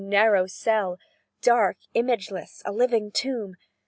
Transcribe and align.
narrow 0.09 0.47
cell; 0.47 0.97
Dark 1.43 1.77
imageless 1.93 2.63
a 2.65 2.71
living 2.71 3.11
tomb! 3.11 3.53